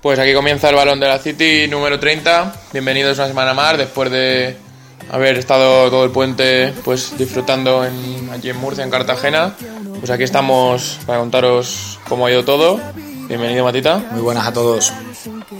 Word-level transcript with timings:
Pues 0.00 0.18
aquí 0.20 0.32
comienza 0.32 0.70
el 0.70 0.76
balón 0.76 1.00
de 1.00 1.08
la 1.08 1.18
City 1.18 1.66
número 1.68 1.98
30. 1.98 2.54
Bienvenidos 2.72 3.18
una 3.18 3.26
semana 3.26 3.52
más 3.52 3.76
después 3.76 4.08
de 4.12 4.56
haber 5.10 5.36
estado 5.38 5.90
todo 5.90 6.04
el 6.04 6.12
puente 6.12 6.72
pues 6.84 7.18
disfrutando 7.18 7.84
en, 7.84 8.30
allí 8.30 8.50
en 8.50 8.58
Murcia, 8.58 8.84
en 8.84 8.90
Cartagena. 8.90 9.54
Pues 9.98 10.10
aquí 10.12 10.22
estamos 10.22 11.00
para 11.04 11.18
contaros 11.18 11.98
cómo 12.08 12.26
ha 12.26 12.30
ido 12.30 12.44
todo. 12.44 12.80
Bienvenido 13.26 13.64
Matita. 13.64 13.98
Muy 14.12 14.20
buenas 14.20 14.46
a 14.46 14.52
todos. 14.52 14.92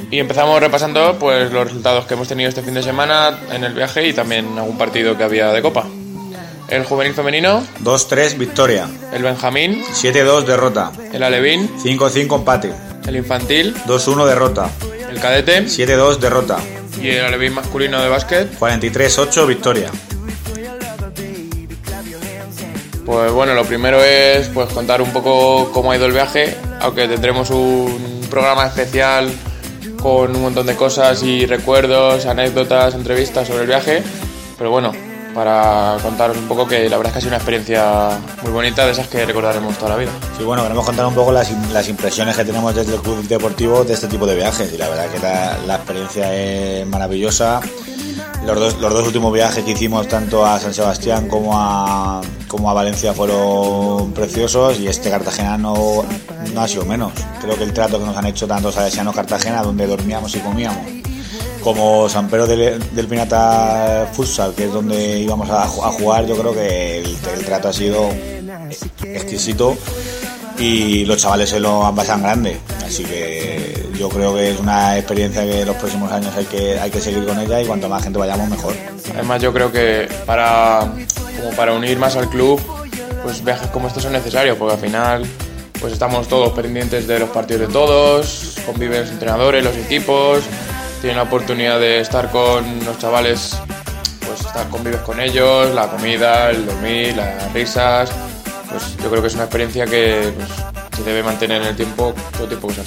Y 0.08 0.20
empezamos 0.20 0.60
repasando 0.60 1.16
pues 1.18 1.50
los 1.50 1.64
resultados 1.66 2.06
que 2.06 2.14
hemos 2.14 2.28
tenido 2.28 2.48
este 2.48 2.62
fin 2.62 2.74
de 2.74 2.82
semana 2.84 3.36
en 3.50 3.64
el 3.64 3.74
viaje 3.74 4.06
y 4.06 4.12
también 4.12 4.56
algún 4.56 4.78
partido 4.78 5.18
que 5.18 5.24
había 5.24 5.52
de 5.52 5.62
copa. 5.62 5.84
El 6.68 6.84
juvenil 6.84 7.14
femenino, 7.14 7.66
2-3 7.82 8.36
victoria. 8.36 8.88
el 9.12 9.22
Benjamín, 9.22 9.82
7-2 9.84 10.44
derrota. 10.44 10.92
el 11.12 11.22
Alevín, 11.22 11.68
5-5 11.78 12.36
empate. 12.36 12.72
el 13.06 13.16
infantil, 13.16 13.74
2-1 13.86 14.26
derrota. 14.26 14.70
el 15.10 15.18
cadete 15.18 15.64
7-2 15.64 16.18
derrota. 16.18 16.58
y 17.00 17.08
el 17.08 17.24
Alevín 17.24 17.54
masculino 17.54 18.02
de 18.02 18.08
básquet. 18.08 18.58
43-8 18.58 19.46
victoria. 19.46 19.90
Pues 23.06 23.32
bueno, 23.32 23.54
lo 23.54 23.64
primero 23.64 24.04
es 24.04 24.48
pues 24.48 24.68
contar 24.74 25.00
un 25.00 25.10
poco 25.12 25.70
cómo 25.72 25.92
ha 25.92 25.96
ido 25.96 26.04
el 26.04 26.12
viaje, 26.12 26.54
aunque 26.80 27.08
tendremos 27.08 27.48
un 27.48 28.20
programa 28.28 28.66
especial 28.66 29.32
con 30.02 30.36
un 30.36 30.42
montón 30.42 30.66
de 30.66 30.76
cosas 30.76 31.22
y 31.22 31.46
recuerdos, 31.46 32.26
anécdotas, 32.26 32.94
entrevistas 32.94 33.48
sobre 33.48 33.62
el 33.62 33.66
viaje. 33.66 34.02
Pero 34.58 34.70
bueno, 34.70 34.92
para 35.34 35.96
contaros 36.02 36.36
un 36.36 36.48
poco 36.48 36.66
que 36.66 36.88
la 36.88 36.96
verdad 36.96 37.10
es 37.10 37.12
que 37.12 37.18
ha 37.18 37.20
sido 37.20 37.30
una 37.30 37.36
experiencia 37.36 38.10
muy 38.42 38.52
bonita, 38.52 38.84
de 38.86 38.92
esas 38.92 39.08
que 39.08 39.24
recordaremos 39.24 39.76
toda 39.76 39.90
la 39.90 39.96
vida. 39.96 40.10
Sí, 40.36 40.44
bueno, 40.44 40.62
queremos 40.62 40.84
contar 40.84 41.06
un 41.06 41.14
poco 41.14 41.32
las, 41.32 41.50
las 41.72 41.88
impresiones 41.88 42.36
que 42.36 42.44
tenemos 42.44 42.74
desde 42.74 42.94
el 42.94 43.00
club 43.00 43.26
deportivo 43.28 43.84
de 43.84 43.94
este 43.94 44.08
tipo 44.08 44.26
de 44.26 44.36
viajes. 44.36 44.72
Y 44.72 44.78
la 44.78 44.88
verdad 44.88 45.06
que 45.10 45.18
la, 45.18 45.58
la 45.66 45.76
experiencia 45.76 46.34
es 46.34 46.86
maravillosa. 46.86 47.60
Los 48.46 48.58
dos, 48.58 48.78
los 48.80 48.92
dos 48.92 49.06
últimos 49.06 49.32
viajes 49.32 49.62
que 49.64 49.72
hicimos, 49.72 50.08
tanto 50.08 50.46
a 50.46 50.58
San 50.58 50.72
Sebastián 50.72 51.28
como 51.28 51.52
a, 51.54 52.22
como 52.46 52.70
a 52.70 52.72
Valencia, 52.72 53.12
fueron 53.12 54.12
preciosos. 54.12 54.78
Y 54.80 54.86
este 54.88 55.10
Cartagena 55.10 55.58
no, 55.58 56.04
no 56.54 56.60
ha 56.60 56.68
sido 56.68 56.84
menos. 56.84 57.12
Creo 57.42 57.56
que 57.56 57.64
el 57.64 57.72
trato 57.72 57.98
que 57.98 58.06
nos 58.06 58.16
han 58.16 58.26
hecho 58.26 58.46
tanto 58.46 58.72
Salesianos 58.72 59.14
Cartagena, 59.14 59.62
donde 59.62 59.86
dormíamos 59.86 60.34
y 60.34 60.38
comíamos, 60.38 60.78
como 61.74 62.08
San 62.08 62.28
Pedro 62.28 62.46
del, 62.46 62.78
del 62.94 63.06
Pinata 63.06 64.08
Futsal, 64.14 64.54
que 64.54 64.64
es 64.64 64.72
donde 64.72 65.20
íbamos 65.20 65.50
a, 65.50 65.64
a 65.64 65.66
jugar, 65.66 66.26
yo 66.26 66.34
creo 66.34 66.54
que 66.54 67.00
el, 67.00 67.16
el 67.34 67.44
trato 67.44 67.68
ha 67.68 67.72
sido 67.74 68.08
exquisito 69.02 69.76
y 70.58 71.04
los 71.04 71.18
chavales 71.18 71.50
se 71.50 71.60
lo 71.60 71.86
han 71.86 71.94
pasado 71.94 72.22
grande. 72.22 72.58
Así 72.86 73.04
que 73.04 73.90
yo 73.98 74.08
creo 74.08 74.34
que 74.34 74.52
es 74.52 74.58
una 74.58 74.96
experiencia 74.96 75.44
que 75.44 75.66
los 75.66 75.76
próximos 75.76 76.10
años 76.10 76.34
hay 76.36 76.46
que, 76.46 76.80
hay 76.80 76.90
que 76.90 77.02
seguir 77.02 77.26
con 77.26 77.38
ella 77.38 77.60
y 77.60 77.66
cuanto 77.66 77.86
más 77.86 78.02
gente 78.02 78.18
vayamos 78.18 78.48
mejor. 78.48 78.74
Además 79.12 79.42
yo 79.42 79.52
creo 79.52 79.70
que 79.70 80.08
para, 80.24 80.90
como 81.36 81.54
para 81.54 81.74
unir 81.74 81.98
más 81.98 82.16
al 82.16 82.30
club, 82.30 82.58
pues 83.22 83.44
viajes 83.44 83.68
como 83.68 83.88
estos 83.88 84.02
son 84.02 84.12
necesarios, 84.12 84.56
porque 84.56 84.74
al 84.74 84.80
final 84.80 85.26
pues 85.80 85.92
estamos 85.92 86.28
todos 86.28 86.54
pendientes 86.54 87.06
de 87.06 87.18
los 87.18 87.28
partidos 87.28 87.68
de 87.68 87.72
todos, 87.72 88.56
conviven 88.64 89.02
los 89.02 89.10
entrenadores, 89.10 89.62
los 89.62 89.76
equipos, 89.76 90.40
tienen 91.00 91.16
la 91.16 91.22
oportunidad 91.24 91.78
de 91.80 92.00
estar 92.00 92.30
con 92.30 92.84
los 92.84 92.98
chavales, 92.98 93.56
pues 94.26 94.40
estar 94.40 94.68
convives 94.68 95.00
con 95.00 95.20
ellos, 95.20 95.72
la 95.74 95.88
comida, 95.88 96.50
el 96.50 96.66
dormir, 96.66 97.16
las 97.16 97.52
risas, 97.52 98.10
pues 98.70 98.96
yo 99.02 99.08
creo 99.10 99.22
que 99.22 99.28
es 99.28 99.34
una 99.34 99.44
experiencia 99.44 99.86
que 99.86 100.32
pues, 100.36 100.48
se 100.96 101.02
debe 101.04 101.22
mantener 101.22 101.62
en 101.62 101.68
el 101.68 101.76
tiempo, 101.76 102.12
todo 102.32 102.42
el 102.44 102.48
tiempo 102.48 102.68
que 102.68 102.74
sea. 102.74 102.84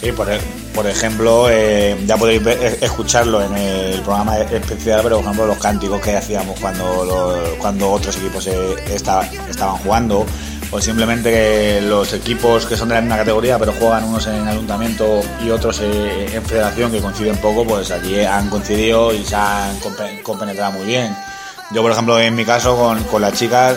Sí, 0.00 0.12
por, 0.12 0.30
e- 0.30 0.40
por 0.74 0.86
ejemplo, 0.86 1.48
eh, 1.50 1.96
ya 2.06 2.16
podéis 2.16 2.44
eh, 2.46 2.78
escucharlo 2.80 3.42
en 3.42 3.56
el 3.56 4.00
programa 4.02 4.38
especial, 4.38 5.00
pero 5.02 5.16
por 5.16 5.24
ejemplo 5.24 5.46
los 5.46 5.58
cánticos 5.58 6.00
que 6.00 6.16
hacíamos 6.16 6.58
cuando, 6.60 7.54
cuando 7.60 7.90
otros 7.92 8.16
equipos 8.16 8.46
esta- 8.46 9.22
estaban 9.48 9.76
jugando, 9.76 10.26
o 10.74 10.80
simplemente 10.80 11.30
que 11.30 11.80
los 11.82 12.12
equipos 12.14 12.64
que 12.66 12.76
son 12.78 12.88
de 12.88 12.94
la 12.94 13.00
misma 13.02 13.18
categoría, 13.18 13.58
pero 13.58 13.72
juegan 13.78 14.04
unos 14.04 14.26
en 14.26 14.48
ayuntamiento 14.48 15.20
y 15.44 15.50
otros 15.50 15.80
eh, 15.82 16.30
en 16.32 16.42
federación 16.44 16.90
que 16.90 17.00
coinciden 17.00 17.36
poco, 17.36 17.64
pues 17.66 17.90
allí 17.90 18.20
han 18.24 18.48
coincidido 18.48 19.12
y 19.12 19.22
se 19.24 19.36
han 19.36 19.78
compe- 19.80 20.22
compenetrado 20.22 20.72
muy 20.72 20.86
bien. 20.86 21.14
Yo, 21.72 21.82
por 21.82 21.90
ejemplo, 21.92 22.18
en 22.18 22.34
mi 22.34 22.44
caso, 22.46 22.74
con, 22.76 23.02
con 23.04 23.20
las 23.22 23.34
chicas, 23.34 23.76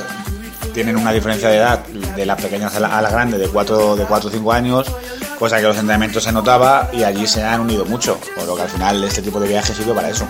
tienen 0.73 0.95
una 0.97 1.11
diferencia 1.11 1.50
de 1.50 1.57
edad 1.57 1.79
de 1.85 2.25
las 2.25 2.41
pequeñas 2.41 2.73
a 2.75 2.79
la- 2.79 3.01
las 3.01 3.11
grandes 3.11 3.39
de 3.41 3.47
4 3.50 3.95
de 3.97 4.05
cuatro 4.05 4.29
o 4.29 4.31
5 4.31 4.51
años, 4.53 4.88
cosa 5.38 5.57
que 5.57 5.63
los 5.63 5.75
entrenamientos 5.78 6.23
se 6.23 6.31
notaba 6.31 6.89
y 6.94 7.03
allí 7.03 7.28
se 7.28 7.44
han 7.44 7.59
unido 7.59 7.84
mucho, 7.85 8.17
por 8.38 8.45
lo 8.45 8.55
que 8.55 8.61
al 8.61 8.69
final 8.69 9.03
este 9.03 9.22
tipo 9.22 9.39
de 9.41 9.50
viajes 9.50 9.75
sirve 9.75 9.94
para 9.94 10.09
eso. 10.09 10.25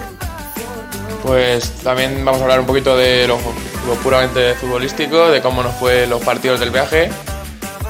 Pues 1.24 1.72
también 1.84 2.24
vamos 2.25 2.42
a 2.42 2.44
hablar 2.46 2.59
un 2.59 2.66
poquito 2.68 2.96
de 2.98 3.28
lo, 3.28 3.38
puramente 4.03 4.53
futbolístico, 4.56 5.29
de 5.29 5.41
cómo 5.41 5.63
nos 5.63 5.75
fue 5.75 6.07
los 6.07 6.22
partidos 6.23 6.59
del 6.59 6.72
viaje. 6.72 7.09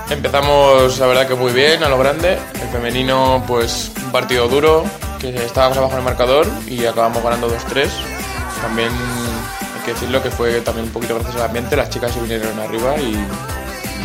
Empezamos, 0.09 0.99
la 0.99 1.07
verdad 1.07 1.27
que 1.27 1.35
muy 1.35 1.51
bien, 1.51 1.83
a 1.83 1.89
lo 1.89 1.97
grande. 1.97 2.37
El 2.61 2.67
femenino, 2.69 3.43
pues 3.47 3.91
un 4.03 4.11
partido 4.11 4.47
duro, 4.47 4.83
que 5.19 5.35
estábamos 5.43 5.77
abajo 5.77 5.93
en 5.93 5.99
el 5.99 6.05
marcador 6.05 6.47
y 6.67 6.85
acabamos 6.85 7.23
ganando 7.23 7.49
2-3. 7.49 7.89
También 8.61 8.89
hay 8.91 9.85
que 9.85 9.93
decirlo 9.93 10.21
que 10.21 10.29
fue 10.29 10.61
también 10.61 10.87
un 10.87 10.93
poquito 10.93 11.15
gracias 11.15 11.35
al 11.35 11.43
ambiente, 11.43 11.75
las 11.75 11.89
chicas 11.89 12.13
se 12.13 12.19
vinieron 12.19 12.59
arriba 12.59 12.95
y, 12.97 13.15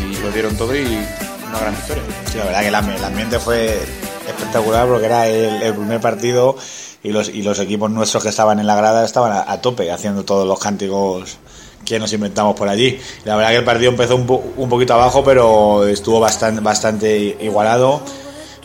y 0.03 0.17
lo 0.23 0.31
dieron 0.31 0.57
todo 0.57 0.75
y 0.75 1.07
una 1.49 1.59
gran 1.61 1.75
victoria. 1.75 2.03
Sí, 2.31 2.39
la 2.39 2.45
verdad 2.45 2.61
que 2.61 2.97
el 2.97 3.05
ambiente 3.05 3.39
fue 3.39 3.83
espectacular 4.27 4.87
porque 4.87 5.07
era 5.07 5.27
el, 5.29 5.63
el 5.63 5.75
primer 5.75 6.01
partido 6.01 6.57
y 7.03 7.11
los, 7.13 7.29
y 7.29 7.43
los 7.43 7.59
equipos 7.59 7.91
nuestros 7.91 8.23
que 8.23 8.29
estaban 8.29 8.59
en 8.59 8.67
la 8.67 8.77
grada 8.77 9.05
estaban 9.05 9.33
a, 9.33 9.51
a 9.51 9.61
tope 9.61 9.91
haciendo 9.91 10.25
todos 10.25 10.47
los 10.47 10.59
cánticos 10.59 11.39
que 11.95 12.01
nos 12.01 12.13
inventamos 12.13 12.55
por 12.57 12.69
allí. 12.69 12.99
La 13.25 13.37
verdad 13.37 13.51
que 13.51 13.57
el 13.57 13.65
partido 13.65 13.91
empezó 13.91 14.17
un, 14.17 14.27
po- 14.27 14.43
un 14.57 14.69
poquito 14.69 14.95
abajo, 14.95 15.23
pero 15.25 15.87
estuvo 15.87 16.21
bastante, 16.21 16.61
bastante 16.61 17.37
igualado 17.41 18.01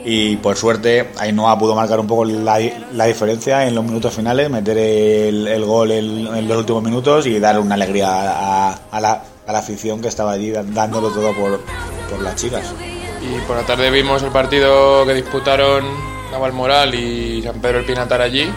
y 0.08 0.36
por 0.38 0.56
suerte 0.56 1.10
Ainhoa 1.18 1.58
pudo 1.58 1.74
marcar 1.74 2.00
un 2.00 2.06
poco 2.06 2.26
la, 2.26 2.60
la 2.94 3.06
diferencia 3.06 3.68
en 3.68 3.74
los 3.74 3.84
minutos 3.84 4.14
finales, 4.14 4.50
meter 4.50 4.78
el, 4.78 5.48
el 5.48 5.66
gol 5.66 5.92
en, 5.92 6.28
en 6.28 6.48
los 6.48 6.58
últimos 6.58 6.84
minutos 6.84 7.26
y 7.26 7.40
dar 7.40 7.60
una 7.60 7.74
alegría 7.76 8.10
a, 8.10 8.80
a 8.92 9.00
la, 9.00 9.24
a 9.48 9.52
la 9.52 9.60
afición 9.60 10.02
que 10.02 10.08
estaba 10.10 10.34
allí 10.34 10.52
dándolo 10.52 11.10
todo 11.10 11.34
por, 11.34 11.60
por 12.10 12.22
las 12.22 12.36
chicas. 12.36 12.72
Y 13.24 13.40
por 13.48 13.58
la 13.58 13.64
tarde 13.64 13.90
vimos 13.90 14.22
el 14.22 14.30
partido 14.30 15.04
que 15.08 15.16
disputaron 15.16 15.84
Navalmoral 16.32 16.94
y 16.94 17.42
San 17.42 17.60
Pedro 17.60 17.80
el 17.80 17.86
Pinatar 17.86 18.22
allí. 18.22 18.48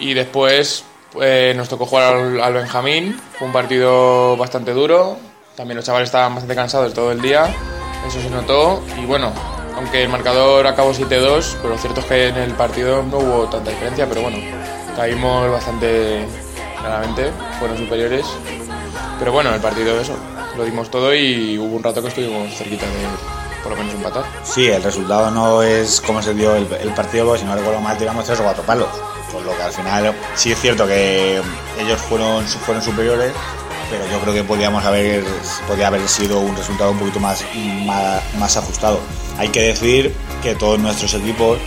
Y 0.00 0.14
después 0.14 0.84
eh, 1.20 1.52
nos 1.56 1.68
tocó 1.68 1.86
jugar 1.86 2.14
al, 2.14 2.52
Benjamín. 2.52 3.18
Fue 3.38 3.46
un 3.46 3.52
partido 3.52 4.36
bastante 4.36 4.72
duro. 4.72 5.16
También 5.56 5.76
los 5.76 5.84
chavales 5.84 6.08
estaban 6.08 6.34
bastante 6.34 6.54
cansados 6.54 6.94
todo 6.94 7.12
el 7.12 7.20
día. 7.20 7.54
Eso 8.06 8.20
se 8.20 8.30
notó. 8.30 8.82
Y 9.00 9.06
bueno, 9.06 9.32
aunque 9.76 10.02
el 10.02 10.08
marcador 10.08 10.66
acabó 10.66 10.92
7-2, 10.92 11.56
pero 11.62 11.74
lo 11.74 11.78
cierto 11.78 12.00
es 12.00 12.06
que 12.06 12.28
en 12.28 12.36
el 12.36 12.52
partido 12.52 13.02
no 13.02 13.18
hubo 13.18 13.48
tanta 13.48 13.70
diferencia. 13.70 14.06
Pero 14.08 14.22
bueno, 14.22 14.38
caímos 14.96 15.50
bastante 15.50 16.26
claramente. 16.80 17.30
Fueron 17.58 17.78
superiores. 17.78 18.26
Pero 19.18 19.32
bueno, 19.32 19.52
el 19.52 19.60
partido 19.60 20.00
eso, 20.00 20.14
lo 20.56 20.64
dimos 20.64 20.90
todo 20.90 21.12
y 21.14 21.58
hubo 21.58 21.76
un 21.76 21.82
rato 21.82 22.00
que 22.02 22.08
estuvimos 22.08 22.54
cerquita 22.54 22.86
de 22.86 23.38
por 23.62 23.72
lo 23.72 23.78
menos 23.78 23.94
empatar. 23.94 24.24
Sí, 24.44 24.68
el 24.68 24.82
resultado 24.82 25.30
no 25.30 25.62
es 25.62 26.00
como 26.00 26.22
se 26.22 26.34
dio 26.34 26.54
el, 26.54 26.66
partido, 26.94 27.26
porque 27.26 27.40
si 27.40 27.46
no 27.46 27.54
recuerdo 27.54 27.80
mal, 27.80 27.98
tiramos 27.98 28.24
tres 28.24 28.40
o 28.40 28.44
cuatro 28.44 28.62
palos. 28.62 28.88
Por 29.32 29.42
lo 29.42 29.56
que 29.56 29.62
al 29.62 29.72
final 29.72 30.14
sí 30.34 30.52
es 30.52 30.60
cierto 30.60 30.86
que 30.86 31.40
ellos 31.78 32.00
fueron, 32.08 32.46
fueron 32.46 32.82
superiores, 32.82 33.32
pero 33.90 34.06
yo 34.10 34.20
creo 34.20 34.34
que 34.34 34.44
podíamos 34.44 34.84
haber, 34.84 35.24
podía 35.66 35.88
haber 35.88 36.06
sido 36.08 36.40
un 36.40 36.56
resultado 36.56 36.92
un 36.92 36.98
poquito 36.98 37.20
más, 37.20 37.44
más, 37.84 38.22
más 38.38 38.56
ajustado. 38.56 39.00
Hay 39.38 39.48
que 39.48 39.62
decir 39.62 40.14
que 40.42 40.54
todos 40.54 40.78
nuestros 40.78 41.14
equipos 41.14 41.58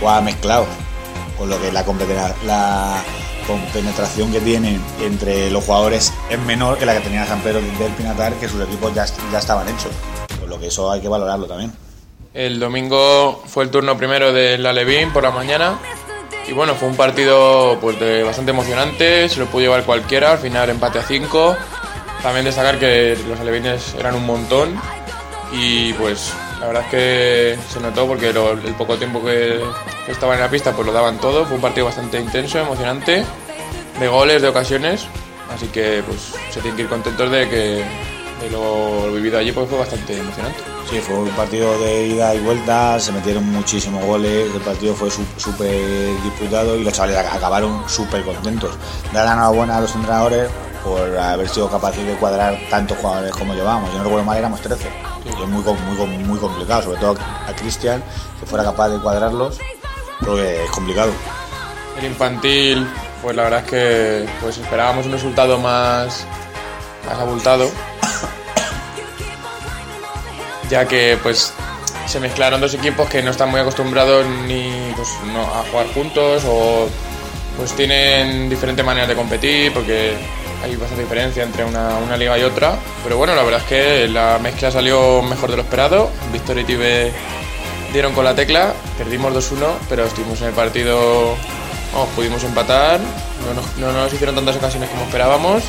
juegan 0.00 0.24
mezclados, 0.24 0.68
con 1.38 1.48
lo 1.48 1.60
que 1.60 1.72
la, 1.72 1.84
la 2.44 3.02
compenetración 3.46 4.32
que 4.32 4.40
tienen 4.40 4.80
entre 5.00 5.50
los 5.50 5.64
jugadores 5.64 6.12
es 6.30 6.38
menor 6.40 6.78
que 6.78 6.86
la 6.86 6.94
que 6.94 7.00
tenía 7.00 7.26
San 7.26 7.40
Pedro 7.40 7.60
del 7.60 7.92
Pinatar, 7.92 8.32
que 8.34 8.48
sus 8.48 8.60
equipos 8.62 8.94
ya, 8.94 9.06
ya 9.30 9.38
estaban 9.38 9.68
hechos. 9.68 9.92
Por 10.40 10.48
lo 10.48 10.58
que 10.58 10.68
eso 10.68 10.90
hay 10.90 11.00
que 11.00 11.08
valorarlo 11.08 11.46
también. 11.46 11.72
El 12.32 12.58
domingo 12.58 13.42
fue 13.46 13.64
el 13.64 13.70
turno 13.70 13.96
primero 13.96 14.32
del 14.32 14.66
Alevín 14.66 15.12
por 15.12 15.22
la 15.22 15.30
mañana. 15.30 15.78
Y 16.46 16.52
bueno, 16.52 16.74
fue 16.74 16.88
un 16.88 16.96
partido 16.96 17.78
pues 17.80 17.98
de 17.98 18.22
bastante 18.22 18.50
emocionante, 18.50 19.28
se 19.28 19.40
lo 19.40 19.46
pudo 19.46 19.62
llevar 19.62 19.84
cualquiera, 19.84 20.32
al 20.32 20.38
final 20.38 20.68
empate 20.70 20.98
a 20.98 21.02
5. 21.02 21.56
También 22.22 22.44
destacar 22.44 22.78
que 22.78 23.18
los 23.28 23.38
alevines 23.40 23.94
eran 23.98 24.14
un 24.14 24.26
montón 24.26 24.78
y 25.52 25.92
pues 25.94 26.32
la 26.60 26.66
verdad 26.66 26.84
es 26.84 26.90
que 26.90 27.58
se 27.68 27.80
notó 27.80 28.06
porque 28.06 28.28
el 28.30 28.74
poco 28.74 28.96
tiempo 28.96 29.22
que, 29.22 29.60
que 30.06 30.12
estaban 30.12 30.36
en 30.36 30.42
la 30.42 30.50
pista 30.50 30.72
pues 30.72 30.86
lo 30.86 30.92
daban 30.92 31.18
todo. 31.18 31.44
Fue 31.46 31.56
un 31.56 31.62
partido 31.62 31.86
bastante 31.86 32.18
intenso, 32.18 32.58
emocionante, 32.58 33.24
de 33.98 34.08
goles, 34.08 34.42
de 34.42 34.48
ocasiones. 34.48 35.06
Así 35.54 35.66
que 35.68 36.02
pues 36.06 36.34
se 36.50 36.60
tienen 36.60 36.76
que 36.76 36.82
ir 36.82 36.88
contentos 36.88 37.30
de 37.30 37.48
que, 37.48 37.84
Y 38.46 38.50
lo, 38.50 39.06
lo 39.06 39.12
vivido 39.12 39.38
allí 39.38 39.52
pues 39.52 39.68
fue 39.68 39.78
bastante 39.78 40.18
emocionante. 40.18 40.58
Sí, 40.90 40.98
fue 41.00 41.14
un 41.16 41.28
partido 41.30 41.78
de 41.78 42.08
ida 42.08 42.34
y 42.34 42.40
vuelta, 42.40 42.98
se 43.00 43.12
metieron 43.12 43.44
muchísimos 43.50 44.04
goles, 44.04 44.54
el 44.54 44.60
partido 44.60 44.94
fue 44.94 45.08
súper 45.10 46.20
disputado 46.22 46.76
y 46.76 46.84
los 46.84 46.92
chavales 46.92 47.16
ac- 47.16 47.36
acabaron 47.36 47.82
súper 47.88 48.22
contentos. 48.24 48.72
Dar 49.12 49.24
la 49.24 49.32
enhorabuena 49.32 49.78
a 49.78 49.80
los 49.80 49.94
entrenadores 49.94 50.50
por 50.84 51.16
haber 51.16 51.48
sido 51.48 51.70
capaces 51.70 52.06
de 52.06 52.12
cuadrar 52.16 52.58
tantos 52.68 52.98
jugadores 52.98 53.32
como 53.32 53.54
llevábamos. 53.54 53.90
Yo 53.92 53.98
no 53.98 54.04
recuerdo 54.04 54.24
mal, 54.26 54.36
éramos 54.36 54.60
13. 54.60 54.90
Y 55.24 55.28
es 55.30 55.48
muy, 55.48 55.62
muy, 55.64 56.06
muy 56.24 56.38
complicado, 56.38 56.82
sobre 56.82 56.98
todo 57.00 57.16
a 57.48 57.52
Cristian, 57.56 58.02
que 58.40 58.44
fuera 58.46 58.62
capaz 58.64 58.90
de 58.90 58.98
cuadrarlos, 58.98 59.58
porque 60.20 60.64
es 60.64 60.70
complicado. 60.70 61.12
El 61.98 62.04
infantil, 62.06 62.86
pues 63.22 63.34
la 63.36 63.44
verdad 63.44 63.60
es 63.60 63.70
que 63.70 64.28
pues 64.42 64.58
esperábamos 64.58 65.06
un 65.06 65.12
resultado 65.12 65.58
más, 65.58 66.26
más 67.06 67.18
abultado. 67.18 67.70
Ya 70.74 70.88
que 70.88 71.16
pues 71.22 71.52
se 72.04 72.18
mezclaron 72.18 72.60
dos 72.60 72.74
equipos 72.74 73.08
que 73.08 73.22
no 73.22 73.30
están 73.30 73.48
muy 73.48 73.60
acostumbrados 73.60 74.26
ni 74.48 74.92
pues, 74.96 75.08
a 75.36 75.62
jugar 75.70 75.86
juntos 75.94 76.42
o 76.48 76.88
pues 77.56 77.74
tienen 77.74 78.50
diferentes 78.50 78.84
maneras 78.84 79.08
de 79.08 79.14
competir 79.14 79.72
porque 79.72 80.16
hay 80.64 80.74
bastante 80.74 81.04
diferencia 81.04 81.44
entre 81.44 81.64
una, 81.64 81.98
una 81.98 82.16
liga 82.16 82.36
y 82.40 82.42
otra. 82.42 82.76
Pero 83.04 83.16
bueno, 83.16 83.36
la 83.36 83.44
verdad 83.44 83.60
es 83.60 83.66
que 83.68 84.08
la 84.08 84.40
mezcla 84.42 84.72
salió 84.72 85.22
mejor 85.22 85.52
de 85.52 85.58
lo 85.58 85.62
esperado. 85.62 86.10
Victoria 86.32 86.62
y 86.62 86.64
Tibe 86.64 87.12
dieron 87.92 88.12
con 88.12 88.24
la 88.24 88.34
tecla, 88.34 88.74
perdimos 88.98 89.32
2-1, 89.32 89.74
pero 89.88 90.06
estuvimos 90.06 90.40
en 90.40 90.48
el 90.48 90.54
partido, 90.54 91.36
pudimos 92.16 92.42
empatar, 92.42 92.98
no 92.98 93.54
nos, 93.54 93.76
no 93.76 93.92
nos 93.92 94.12
hicieron 94.12 94.34
tantas 94.34 94.56
ocasiones 94.56 94.90
como 94.90 95.04
esperábamos 95.04 95.62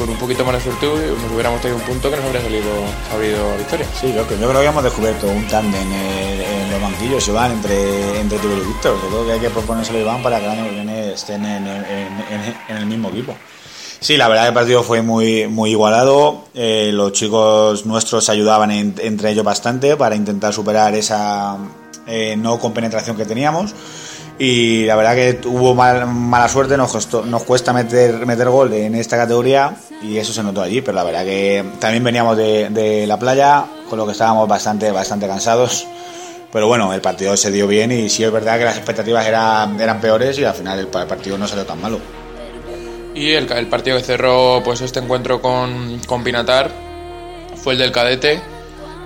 con 0.00 0.08
un 0.08 0.16
poquito 0.16 0.44
más 0.46 0.54
de 0.54 0.60
suerte 0.62 0.86
nos 0.86 1.30
hubiéramos 1.32 1.60
tenido 1.60 1.76
un 1.78 1.84
punto 1.84 2.10
que 2.10 2.16
nos 2.16 2.24
habría 2.24 2.40
salido, 2.40 2.70
a 3.12 3.56
victoria. 3.58 3.86
Sí, 4.00 4.12
yo, 4.14 4.26
creo- 4.26 4.40
yo 4.40 4.48
creo 4.48 4.60
que 4.62 4.66
hemos 4.66 4.82
descubierto 4.82 5.26
un 5.28 5.46
tándem 5.46 5.82
en, 5.92 6.70
los 6.72 6.80
banquillos, 6.80 7.28
Iván, 7.28 7.52
entre, 7.52 8.18
entre 8.18 8.38
y 8.38 8.66
Víctor. 8.66 8.96
Yo 9.02 9.08
creo 9.08 9.26
que 9.26 9.32
hay 9.32 9.40
que 9.40 9.50
proponérselo 9.50 9.98
a 9.98 10.02
Iván 10.02 10.22
para 10.22 10.38
que 10.38 10.46
el 10.46 10.50
año 10.52 10.64
que 10.86 11.12
estén 11.12 11.44
en, 11.44 11.66
el 11.66 12.86
mismo 12.86 13.10
equipo. 13.10 13.34
Sí, 14.00 14.16
la 14.16 14.28
verdad 14.28 14.44
que 14.44 14.48
el 14.48 14.54
partido 14.54 14.82
fue 14.82 15.02
muy, 15.02 15.46
muy 15.48 15.70
igualado. 15.72 16.44
Eh, 16.54 16.90
los 16.94 17.12
chicos 17.12 17.84
nuestros 17.84 18.30
ayudaban 18.30 18.70
en- 18.70 18.94
entre 19.02 19.30
ellos 19.32 19.44
bastante 19.44 19.96
para 19.96 20.16
intentar 20.16 20.54
superar 20.54 20.94
esa 20.94 21.58
eh, 22.06 22.36
no 22.38 22.58
compenetración 22.58 23.16
que 23.18 23.26
teníamos. 23.26 23.74
Y 24.42 24.86
la 24.86 24.96
verdad 24.96 25.14
que 25.14 25.46
hubo 25.46 25.74
mal- 25.74 26.06
mala 26.06 26.48
suerte, 26.48 26.74
nos, 26.78 26.90
costó- 26.90 27.26
nos 27.26 27.42
cuesta 27.42 27.74
meter, 27.74 28.24
meter 28.24 28.48
gol 28.48 28.72
en 28.72 28.94
esta 28.94 29.18
categoría 29.18 29.76
y 30.02 30.16
eso 30.16 30.32
se 30.32 30.42
notó 30.42 30.62
allí, 30.62 30.80
pero 30.80 30.94
la 30.96 31.04
verdad 31.04 31.24
que 31.26 31.62
también 31.78 32.02
veníamos 32.02 32.38
de, 32.38 32.70
de 32.70 33.06
la 33.06 33.18
playa, 33.18 33.66
con 33.90 33.98
lo 33.98 34.06
que 34.06 34.12
estábamos 34.12 34.48
bastante, 34.48 34.90
bastante 34.92 35.26
cansados. 35.26 35.86
Pero 36.50 36.66
bueno, 36.68 36.92
el 36.94 37.02
partido 37.02 37.36
se 37.36 37.50
dio 37.50 37.66
bien 37.68 37.92
y 37.92 38.08
sí 38.08 38.24
es 38.24 38.32
verdad 38.32 38.58
que 38.58 38.64
las 38.64 38.76
expectativas 38.78 39.26
eran, 39.26 39.78
eran 39.78 40.00
peores 40.00 40.38
y 40.38 40.44
al 40.44 40.54
final 40.54 40.78
el, 40.78 40.86
el 40.86 41.06
partido 41.06 41.36
no 41.36 41.46
salió 41.46 41.66
tan 41.66 41.78
malo. 41.80 42.00
Y 43.14 43.32
el, 43.32 43.50
el 43.52 43.66
partido 43.66 43.98
que 43.98 44.02
cerró 44.04 44.62
pues 44.64 44.80
este 44.80 45.00
encuentro 45.00 45.42
con, 45.42 46.00
con 46.06 46.24
Pinatar 46.24 46.70
fue 47.56 47.74
el 47.74 47.78
del 47.78 47.92
cadete, 47.92 48.40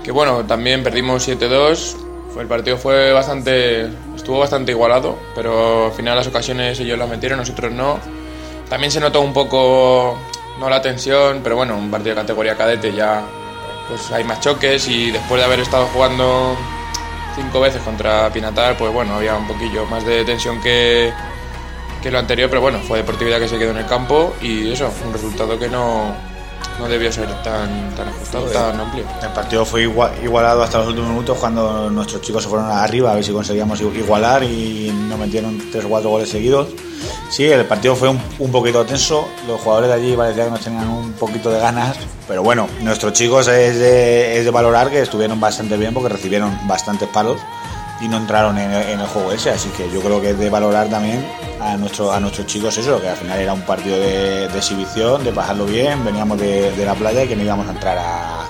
que 0.04 0.12
bueno, 0.12 0.44
también 0.46 0.84
perdimos 0.84 1.26
7-2. 1.28 1.96
Fue- 2.32 2.42
El 2.42 2.48
partido 2.48 2.76
fue 2.78 3.12
bastante, 3.12 3.88
estuvo 4.24 4.38
bastante 4.38 4.72
igualado, 4.72 5.18
pero 5.34 5.84
al 5.84 5.92
final 5.92 6.16
las 6.16 6.26
ocasiones 6.26 6.80
ellos 6.80 6.98
las 6.98 7.10
metieron, 7.10 7.38
nosotros 7.38 7.70
no. 7.70 7.98
También 8.70 8.90
se 8.90 8.98
notó 8.98 9.20
un 9.20 9.34
poco, 9.34 10.18
no 10.58 10.70
la 10.70 10.80
tensión, 10.80 11.40
pero 11.44 11.56
bueno, 11.56 11.76
un 11.76 11.90
partido 11.90 12.14
de 12.14 12.22
categoría 12.22 12.56
cadete 12.56 12.90
ya 12.94 13.22
pues 13.86 14.10
hay 14.12 14.24
más 14.24 14.40
choques 14.40 14.88
y 14.88 15.10
después 15.10 15.38
de 15.38 15.44
haber 15.44 15.60
estado 15.60 15.84
jugando 15.88 16.56
cinco 17.36 17.60
veces 17.60 17.82
contra 17.82 18.32
Pinatar, 18.32 18.78
pues 18.78 18.90
bueno, 18.94 19.16
había 19.16 19.36
un 19.36 19.46
poquillo 19.46 19.84
más 19.84 20.06
de 20.06 20.24
tensión 20.24 20.58
que, 20.62 21.12
que 22.02 22.10
lo 22.10 22.18
anterior, 22.18 22.48
pero 22.48 22.62
bueno, 22.62 22.78
fue 22.78 23.00
Deportividad 23.00 23.38
que 23.38 23.48
se 23.48 23.58
quedó 23.58 23.72
en 23.72 23.76
el 23.76 23.86
campo 23.86 24.34
y 24.40 24.72
eso, 24.72 24.90
un 25.04 25.12
resultado 25.12 25.58
que 25.58 25.68
no, 25.68 26.14
no 26.78 26.88
debió 26.88 27.10
ser 27.12 27.26
tan, 27.42 27.94
tan 27.94 28.08
ajustado, 28.08 28.44
tan 28.46 28.80
amplio. 28.80 29.04
El 29.22 29.28
partido 29.30 29.64
fue 29.64 29.86
igua- 29.88 30.10
igualado 30.22 30.62
hasta 30.62 30.78
los 30.78 30.88
últimos 30.88 31.10
minutos 31.10 31.38
cuando 31.38 31.90
nuestros 31.90 32.20
chicos 32.22 32.42
se 32.42 32.48
fueron 32.48 32.70
arriba 32.70 33.12
a 33.12 33.14
ver 33.14 33.24
si 33.24 33.32
conseguíamos 33.32 33.80
igualar 33.80 34.42
y 34.42 34.92
nos 35.08 35.18
metieron 35.18 35.60
tres 35.70 35.84
o 35.84 35.88
cuatro 35.88 36.10
goles 36.10 36.28
seguidos. 36.28 36.68
Sí, 37.30 37.44
el 37.44 37.64
partido 37.66 37.94
fue 37.96 38.08
un, 38.08 38.20
un 38.38 38.50
poquito 38.52 38.84
tenso, 38.84 39.26
los 39.46 39.60
jugadores 39.60 39.90
de 39.90 39.94
allí 39.96 40.16
parecía 40.16 40.44
que 40.44 40.50
nos 40.50 40.60
tenían 40.60 40.88
un 40.88 41.12
poquito 41.14 41.50
de 41.50 41.58
ganas, 41.58 41.96
pero 42.28 42.42
bueno, 42.42 42.68
nuestros 42.80 43.12
chicos 43.12 43.46
es 43.48 43.78
de, 43.78 44.38
es 44.38 44.44
de 44.44 44.50
valorar 44.50 44.88
que 44.90 45.00
estuvieron 45.02 45.38
bastante 45.40 45.76
bien 45.76 45.92
porque 45.92 46.08
recibieron 46.08 46.56
bastantes 46.66 47.08
palos 47.08 47.38
y 48.00 48.08
no 48.08 48.16
entraron 48.18 48.58
en, 48.58 48.70
el- 48.72 48.88
en 48.90 49.00
el 49.00 49.06
juego 49.06 49.32
ese, 49.32 49.50
así 49.50 49.68
que 49.70 49.90
yo 49.90 50.00
creo 50.00 50.20
que 50.20 50.30
es 50.30 50.38
de 50.38 50.50
valorar 50.50 50.88
también 50.88 51.24
a, 51.60 51.76
nuestro, 51.76 52.12
a 52.12 52.20
nuestros 52.20 52.46
chicos 52.46 52.76
eso, 52.76 53.00
que 53.00 53.08
al 53.08 53.16
final 53.16 53.38
era 53.38 53.52
un 53.52 53.62
partido 53.62 53.96
de, 53.98 54.48
de 54.48 54.58
exhibición, 54.58 55.22
de 55.24 55.32
pasarlo 55.32 55.64
bien, 55.66 56.04
veníamos 56.04 56.38
de, 56.38 56.72
de 56.72 56.84
la 56.84 56.94
playa 56.94 57.24
y 57.24 57.28
que 57.28 57.36
no 57.36 57.42
íbamos 57.42 57.66
a 57.68 57.70
entrar 57.72 57.96
a, 57.98 58.46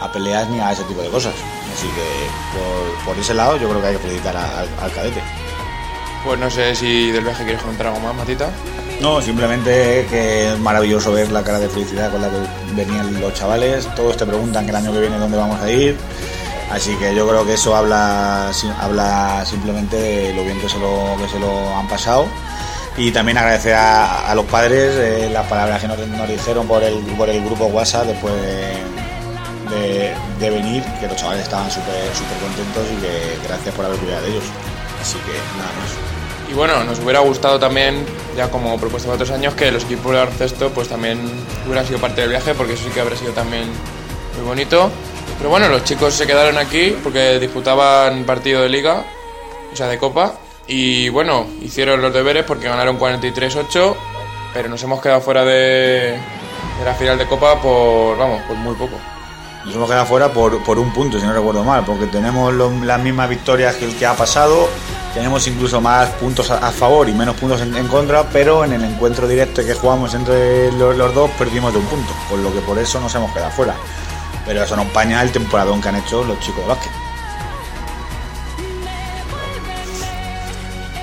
a 0.00 0.12
peleas 0.12 0.48
ni 0.48 0.58
a 0.60 0.72
ese 0.72 0.84
tipo 0.84 1.02
de 1.02 1.08
cosas. 1.08 1.34
Así 1.74 1.86
que 1.88 2.58
por, 2.58 3.04
por 3.14 3.18
ese 3.22 3.34
lado 3.34 3.56
yo 3.58 3.68
creo 3.68 3.80
que 3.80 3.86
hay 3.88 3.92
que 3.96 4.02
felicitar 4.02 4.36
a- 4.36 4.60
al, 4.60 4.68
al 4.80 4.92
cadete. 4.92 5.22
Pues 6.24 6.38
no 6.40 6.50
sé 6.50 6.74
si 6.74 7.10
del 7.12 7.22
viaje 7.24 7.44
quieres 7.44 7.62
comentar 7.62 7.86
algo 7.88 8.00
más, 8.00 8.14
Matita. 8.14 8.50
No, 9.00 9.22
simplemente 9.22 10.06
que 10.10 10.52
es 10.52 10.58
maravilloso 10.58 11.12
ver 11.12 11.30
la 11.30 11.44
cara 11.44 11.60
de 11.60 11.68
felicidad 11.68 12.10
con 12.10 12.20
la 12.20 12.28
que 12.28 12.36
venían 12.74 13.20
los 13.20 13.32
chavales. 13.34 13.86
Todos 13.94 14.16
te 14.16 14.26
preguntan 14.26 14.64
que 14.64 14.70
el 14.70 14.76
año 14.76 14.92
que 14.92 14.98
viene 15.00 15.16
dónde 15.18 15.36
vamos 15.38 15.60
a 15.60 15.70
ir. 15.70 15.96
Así 16.70 16.94
que 16.96 17.14
yo 17.14 17.26
creo 17.26 17.46
que 17.46 17.54
eso 17.54 17.74
habla, 17.74 18.50
habla 18.80 19.44
simplemente 19.46 19.96
de 19.96 20.34
lo 20.34 20.44
bien 20.44 20.60
que 20.60 20.68
se 20.68 20.78
lo, 20.78 21.16
que 21.18 21.28
se 21.28 21.38
lo 21.38 21.76
han 21.76 21.88
pasado. 21.88 22.26
Y 22.96 23.10
también 23.12 23.38
agradecer 23.38 23.74
a, 23.74 24.34
los 24.34 24.44
padres 24.46 24.94
eh, 24.96 25.30
las 25.32 25.46
palabras 25.46 25.80
que 25.80 25.88
nos, 25.88 26.28
dijeron 26.28 26.66
por 26.66 26.82
el, 26.82 26.98
por 27.16 27.30
el 27.30 27.44
grupo 27.44 27.66
WhatsApp 27.66 28.06
después 28.06 28.34
de, 29.70 30.50
venir, 30.50 30.82
que 31.00 31.06
los 31.06 31.16
chavales 31.16 31.44
estaban 31.44 31.70
súper 31.70 31.94
contentos 32.40 32.84
y 32.92 33.00
que 33.00 33.46
gracias 33.46 33.74
por 33.74 33.84
haber 33.84 33.98
cuidado 33.98 34.22
de 34.22 34.30
ellos. 34.32 34.44
Así 35.00 35.16
que 35.18 35.32
nada 35.56 35.70
más. 35.80 36.50
Y 36.50 36.54
bueno, 36.54 36.82
nos 36.84 36.98
hubiera 37.00 37.20
gustado 37.20 37.58
también, 37.58 38.04
ya 38.36 38.50
como 38.50 38.78
propuesta 38.78 39.08
de 39.08 39.14
otros 39.14 39.30
años, 39.30 39.54
que 39.54 39.70
los 39.70 39.84
equipos 39.84 40.12
de 40.12 40.18
baloncesto 40.18 40.70
pues 40.70 40.88
también 40.88 41.20
hubieran 41.66 41.86
sido 41.86 42.00
parte 42.00 42.22
del 42.22 42.30
viaje, 42.30 42.54
porque 42.54 42.72
eso 42.72 42.84
sí 42.84 42.90
que 42.90 43.00
habría 43.00 43.18
sido 43.18 43.32
también 43.32 43.64
muy 44.36 44.46
bonito. 44.46 44.90
Pero 45.36 45.50
bueno, 45.50 45.68
los 45.68 45.84
chicos 45.84 46.14
se 46.14 46.26
quedaron 46.26 46.58
aquí 46.58 46.96
porque 47.02 47.38
disputaban 47.38 48.24
partido 48.24 48.62
de 48.62 48.68
liga, 48.68 49.04
o 49.72 49.76
sea, 49.76 49.86
de 49.88 49.98
copa. 49.98 50.34
Y 50.66 51.08
bueno, 51.08 51.46
hicieron 51.62 52.02
los 52.02 52.12
deberes 52.12 52.44
porque 52.44 52.68
ganaron 52.68 52.98
43-8, 52.98 53.94
pero 54.52 54.68
nos 54.68 54.82
hemos 54.82 55.00
quedado 55.00 55.20
fuera 55.20 55.44
de, 55.44 56.18
la 56.84 56.94
final 56.94 57.16
de 57.16 57.26
copa 57.26 57.60
por, 57.60 58.18
vamos, 58.18 58.42
por 58.42 58.56
muy 58.56 58.74
poco. 58.74 58.96
Nos 59.64 59.74
hemos 59.74 59.88
quedado 59.88 60.06
fuera 60.06 60.32
por, 60.32 60.62
por 60.64 60.78
un 60.78 60.92
punto, 60.92 61.18
si 61.18 61.26
no 61.26 61.32
recuerdo 61.32 61.64
mal, 61.64 61.84
porque 61.84 62.06
tenemos 62.06 62.54
las 62.54 63.00
mismas 63.00 63.28
victorias 63.28 63.76
que 63.76 63.84
el 63.84 63.96
que 63.96 64.06
ha 64.06 64.14
pasado, 64.14 64.68
tenemos 65.14 65.46
incluso 65.48 65.80
más 65.80 66.10
puntos 66.10 66.50
a, 66.50 66.70
favor 66.70 67.08
y 67.08 67.12
menos 67.12 67.36
puntos 67.36 67.60
en, 67.60 67.88
contra, 67.88 68.24
pero 68.24 68.64
en 68.64 68.72
el 68.72 68.84
encuentro 68.84 69.26
directo 69.26 69.64
que 69.64 69.74
jugamos 69.74 70.14
entre 70.14 70.70
los 70.72 71.14
dos 71.14 71.30
perdimos 71.38 71.72
de 71.72 71.80
un 71.80 71.86
punto, 71.86 72.12
por 72.28 72.38
lo 72.38 72.52
que 72.52 72.60
por 72.60 72.78
eso 72.78 73.00
nos 73.00 73.14
hemos 73.14 73.32
quedado 73.32 73.50
fuera. 73.50 73.74
Pero 74.48 74.62
eso 74.62 74.74
no 74.76 74.82
empaña 74.82 75.20
el 75.20 75.30
temporadón 75.30 75.82
que 75.82 75.90
han 75.90 75.96
hecho 75.96 76.24
los 76.24 76.40
chicos 76.40 76.62
de 76.62 76.68
básquet. 76.68 76.92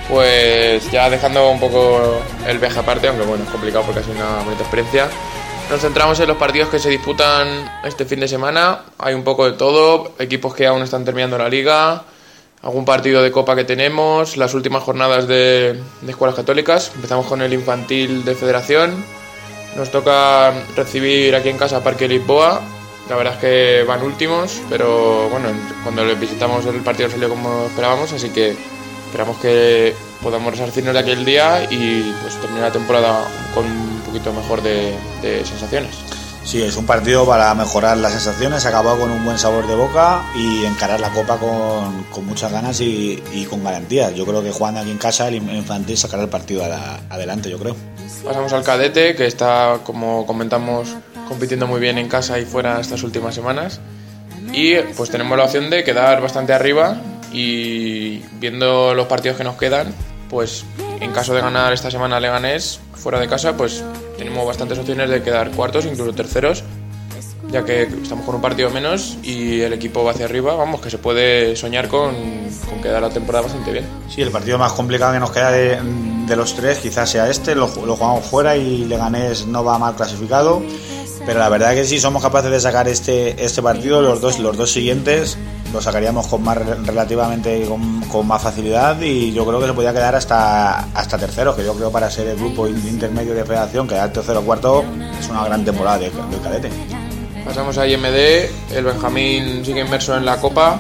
Pues 0.09 0.91
ya 0.91 1.09
dejando 1.11 1.51
un 1.51 1.59
poco 1.59 2.21
el 2.47 2.57
viaje 2.57 2.79
aparte, 2.79 3.07
aunque 3.07 3.23
bueno, 3.23 3.43
es 3.43 3.49
complicado 3.51 3.85
porque 3.85 3.99
ha 3.99 4.03
sido 4.03 4.15
una 4.15 4.43
bonita 4.43 4.63
experiencia, 4.63 5.09
nos 5.69 5.81
centramos 5.81 6.19
en 6.19 6.27
los 6.27 6.37
partidos 6.37 6.69
que 6.69 6.79
se 6.79 6.89
disputan 6.89 7.69
este 7.83 8.05
fin 8.05 8.19
de 8.19 8.27
semana. 8.27 8.81
Hay 8.97 9.13
un 9.13 9.23
poco 9.23 9.45
de 9.45 9.53
todo, 9.53 10.13
equipos 10.17 10.55
que 10.55 10.65
aún 10.65 10.81
están 10.81 11.05
terminando 11.05 11.37
la 11.37 11.47
liga, 11.47 12.03
algún 12.63 12.83
partido 12.83 13.21
de 13.21 13.31
copa 13.31 13.55
que 13.55 13.63
tenemos, 13.63 14.37
las 14.37 14.55
últimas 14.55 14.81
jornadas 14.81 15.27
de, 15.27 15.79
escuelas 16.07 16.35
católicas. 16.35 16.91
Empezamos 16.95 17.27
con 17.27 17.43
el 17.43 17.53
infantil 17.53 18.25
de 18.25 18.33
federación. 18.33 19.05
Nos 19.75 19.91
toca 19.91 20.51
recibir 20.75 21.35
aquí 21.35 21.49
en 21.49 21.59
casa 21.59 21.83
Parque 21.83 22.07
Lisboa. 22.07 22.61
La 23.09 23.15
verdad 23.15 23.33
es 23.35 23.39
que 23.39 23.83
van 23.87 24.01
últimos, 24.01 24.61
pero 24.69 25.29
bueno, 25.29 25.49
cuando 25.83 26.03
les 26.03 26.19
visitamos 26.19 26.65
el 26.65 26.81
partido 26.81 27.09
salió 27.09 27.29
como 27.29 27.65
esperábamos, 27.67 28.11
así 28.13 28.29
que 28.29 28.55
esperamos 29.07 29.37
que 29.37 29.93
podamos 30.23 30.51
resarcirnos 30.53 30.93
de 30.93 30.99
aquel 31.01 31.23
día 31.23 31.65
y 31.69 32.11
pues 32.23 32.33
terminar 32.41 32.63
la 32.63 32.71
temporada 32.71 33.23
con 33.53 33.65
un 33.65 34.01
poquito 34.05 34.33
mejor 34.33 34.63
de, 34.63 34.95
de 35.21 35.45
sensaciones. 35.45 35.91
Sí, 36.43 36.61
es 36.61 36.77
un 36.77 36.85
partido 36.85 37.25
para 37.27 37.53
mejorar 37.55 37.97
las 37.97 38.11
sensaciones, 38.11 38.65
acabado 38.65 38.99
con 38.99 39.09
un 39.11 39.23
buen 39.25 39.37
sabor 39.37 39.67
de 39.67 39.75
boca 39.75 40.23
y 40.35 40.63
encarar 40.65 40.99
la 40.99 41.09
copa 41.09 41.37
con, 41.37 42.03
con 42.11 42.25
muchas 42.25 42.51
ganas 42.51 42.81
y, 42.81 43.21
y 43.33 43.45
con 43.45 43.63
garantías. 43.63 44.13
Yo 44.15 44.25
creo 44.25 44.43
que 44.43 44.51
jugando 44.51 44.79
aquí 44.81 44.91
en 44.91 44.97
casa 44.99 45.27
el 45.27 45.35
infantil 45.35 45.97
sacará 45.97 46.21
el 46.23 46.29
partido 46.29 46.67
la- 46.67 46.99
adelante, 47.09 47.49
yo 47.49 47.57
creo. 47.59 47.75
Pasamos 48.23 48.53
al 48.53 48.63
cadete, 48.63 49.15
que 49.15 49.25
está, 49.25 49.79
como 49.83 50.25
comentamos, 50.27 50.89
compitiendo 51.27 51.67
muy 51.67 51.79
bien 51.79 51.97
en 51.97 52.07
casa 52.07 52.39
y 52.39 52.45
fuera 52.45 52.79
estas 52.79 53.03
últimas 53.03 53.35
semanas. 53.35 53.79
Y 54.53 54.75
pues 54.95 55.09
tenemos 55.09 55.37
la 55.37 55.45
opción 55.45 55.69
de 55.69 55.83
quedar 55.83 56.21
bastante 56.21 56.53
arriba 56.53 56.97
y 57.31 58.19
viendo 58.39 58.93
los 58.93 59.07
partidos 59.07 59.37
que 59.37 59.43
nos 59.43 59.57
quedan, 59.57 59.93
pues 60.29 60.63
en 61.01 61.11
caso 61.11 61.33
de 61.33 61.41
ganar 61.41 61.73
esta 61.73 61.91
semana 61.91 62.19
Leganés 62.19 62.79
fuera 62.93 63.19
de 63.19 63.27
casa, 63.27 63.57
pues 63.57 63.83
tenemos 64.17 64.47
bastantes 64.47 64.79
opciones 64.79 65.09
de 65.09 65.21
quedar 65.21 65.51
cuartos, 65.51 65.85
incluso 65.85 66.13
terceros, 66.13 66.63
ya 67.51 67.63
que 67.63 67.83
estamos 67.83 68.25
con 68.25 68.35
un 68.35 68.41
partido 68.41 68.69
menos 68.69 69.17
y 69.21 69.61
el 69.61 69.73
equipo 69.73 70.03
va 70.03 70.11
hacia 70.11 70.25
arriba, 70.25 70.55
vamos, 70.55 70.81
que 70.81 70.89
se 70.89 70.97
puede 70.97 71.55
soñar 71.55 71.87
con, 71.87 72.15
con 72.69 72.81
quedar 72.81 73.01
la 73.01 73.09
temporada 73.09 73.43
bastante 73.43 73.71
bien. 73.71 73.85
Sí, 74.09 74.21
el 74.21 74.31
partido 74.31 74.57
más 74.57 74.73
complicado 74.73 75.13
que 75.13 75.19
nos 75.19 75.31
queda 75.31 75.51
de, 75.51 75.79
de 76.25 76.35
los 76.35 76.55
tres 76.55 76.79
quizás 76.79 77.09
sea 77.09 77.29
este, 77.29 77.53
lo, 77.53 77.67
lo 77.85 77.95
jugamos 77.95 78.25
fuera 78.25 78.55
y 78.55 78.85
Leganés 78.85 79.45
no 79.45 79.63
va 79.63 79.77
mal 79.77 79.95
clasificado. 79.95 80.63
Pero 81.25 81.39
la 81.39 81.49
verdad 81.49 81.73
que 81.73 81.85
si 81.85 81.99
somos 81.99 82.21
capaces 82.21 82.51
de 82.51 82.59
sacar 82.59 82.87
este, 82.87 83.43
este 83.43 83.61
partido, 83.61 84.01
los 84.01 84.21
dos, 84.21 84.39
los 84.39 84.55
dos 84.55 84.71
siguientes 84.71 85.37
lo 85.73 85.81
sacaríamos 85.81 86.27
con 86.27 86.43
más 86.43 86.57
relativamente 86.85 87.65
con, 87.67 88.01
con, 88.01 88.27
más 88.27 88.41
facilidad 88.41 89.01
y 89.01 89.33
yo 89.33 89.45
creo 89.45 89.59
que 89.59 89.65
se 89.65 89.73
podía 89.73 89.91
quedar 89.91 90.15
hasta 90.15 90.79
hasta 90.93 91.17
tercero, 91.17 91.55
que 91.55 91.65
yo 91.65 91.73
creo 91.73 91.91
para 91.91 92.09
ser 92.09 92.27
el 92.27 92.37
grupo 92.37 92.67
intermedio 92.67 93.33
de 93.33 93.43
federación, 93.43 93.87
quedar 93.87 94.13
tercero 94.13 94.39
o 94.39 94.43
cuarto 94.43 94.85
es 95.19 95.27
una 95.27 95.43
gran 95.45 95.65
temporada 95.65 95.97
del 95.97 96.11
de 96.11 96.37
cadete. 96.41 96.69
Pasamos 97.43 97.77
a 97.77 97.87
IMD, 97.87 98.73
el 98.73 98.85
Benjamín 98.85 99.65
sigue 99.65 99.81
inmerso 99.81 100.15
en 100.15 100.25
la 100.25 100.37
Copa, 100.37 100.79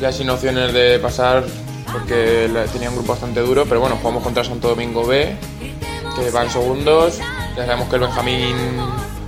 ya 0.00 0.12
sin 0.12 0.28
opciones 0.30 0.72
de 0.72 0.98
pasar 0.98 1.44
porque 1.92 2.48
tenía 2.72 2.90
un 2.90 2.96
grupo 2.96 3.12
bastante 3.12 3.40
duro, 3.40 3.64
pero 3.66 3.80
bueno, 3.80 3.96
jugamos 3.96 4.22
contra 4.22 4.44
Santo 4.44 4.68
Domingo 4.68 5.06
B, 5.06 5.34
que 6.16 6.30
van 6.30 6.50
segundos, 6.50 7.18
ya 7.56 7.64
sabemos 7.64 7.88
que 7.88 7.96
el 7.96 8.02
Benjamín 8.02 8.56